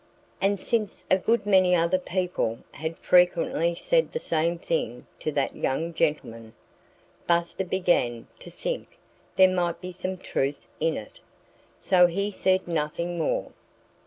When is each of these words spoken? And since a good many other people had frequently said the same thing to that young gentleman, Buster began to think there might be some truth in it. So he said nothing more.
And 0.41 0.59
since 0.59 1.05
a 1.11 1.17
good 1.19 1.45
many 1.45 1.75
other 1.75 1.99
people 1.99 2.57
had 2.71 2.97
frequently 2.97 3.75
said 3.75 4.11
the 4.11 4.19
same 4.19 4.57
thing 4.57 5.05
to 5.19 5.31
that 5.33 5.55
young 5.55 5.93
gentleman, 5.93 6.55
Buster 7.27 7.65
began 7.65 8.25
to 8.39 8.49
think 8.49 8.97
there 9.35 9.53
might 9.53 9.79
be 9.79 9.91
some 9.91 10.17
truth 10.17 10.65
in 10.79 10.97
it. 10.97 11.19
So 11.77 12.07
he 12.07 12.31
said 12.31 12.67
nothing 12.67 13.19
more. 13.19 13.51